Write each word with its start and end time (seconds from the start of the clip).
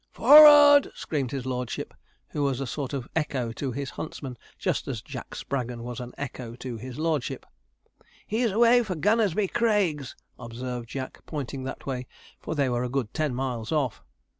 'F 0.13 0.19
o 0.21 0.25
r 0.25 0.43
rard!' 0.45 0.91
screamed 0.95 1.29
his 1.29 1.45
lordship, 1.45 1.93
who 2.29 2.41
was 2.41 2.59
a 2.59 2.65
sort 2.65 2.91
of 2.91 3.07
echo 3.15 3.51
to 3.51 3.71
his 3.71 3.91
huntsman, 3.91 4.35
just 4.57 4.87
as 4.87 4.99
Jack 4.99 5.35
Spraggon 5.35 5.83
was 5.83 6.01
echo 6.17 6.55
to 6.55 6.77
his 6.77 6.97
lordship. 6.97 7.45
'He's 8.25 8.49
away 8.51 8.81
for 8.81 8.95
Gunnersby 8.95 9.49
Craigs,' 9.53 10.15
observed 10.39 10.89
Jack, 10.89 11.21
pointing 11.27 11.65
that 11.65 11.85
way, 11.85 12.07
for 12.39 12.55
they 12.55 12.67
were 12.67 12.83
a 12.83 12.89
good 12.89 13.13
ten 13.13 13.35
miles 13.35 13.71
off. 13.71 14.01